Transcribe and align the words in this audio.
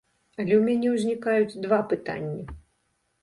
Але 0.39 0.45
ў 0.45 0.61
мяне 0.69 0.87
узнікаюць 0.95 1.59
два 1.65 1.79
пытанні. 1.91 2.43